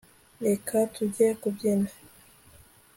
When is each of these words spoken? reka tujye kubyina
reka 0.45 0.75
tujye 0.93 1.27
kubyina 1.41 1.89